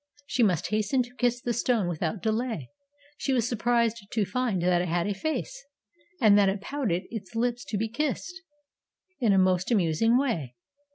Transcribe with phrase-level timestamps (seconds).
[0.25, 2.71] She must hasten to kiss the stone without delay.
[3.19, 5.63] She was surprised to find that it had a face,
[6.19, 8.33] and that it pouted its lips to be kissed,
[9.19, 10.55] in a most amusing way.